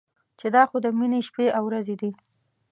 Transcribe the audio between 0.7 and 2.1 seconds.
د مني شپې او ورځې